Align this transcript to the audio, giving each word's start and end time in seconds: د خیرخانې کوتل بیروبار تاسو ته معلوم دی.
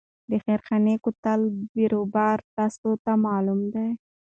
د 0.29 0.31
خیرخانې 0.43 0.95
کوتل 1.03 1.41
بیروبار 1.73 2.37
تاسو 2.55 2.89
ته 3.03 3.13
معلوم 3.25 3.61
دی. 3.73 3.89